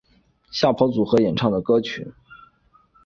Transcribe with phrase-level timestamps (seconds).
[0.49, 2.11] 吓跑组合演唱的歌曲。